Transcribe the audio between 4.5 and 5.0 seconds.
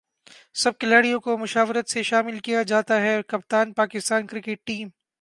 team